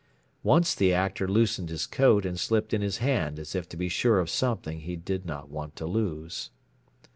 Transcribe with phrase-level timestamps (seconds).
[0.41, 3.87] Once the Actor loosened his coat and slipped in his hand as if to be
[3.87, 6.49] sure of something he did not want to lose.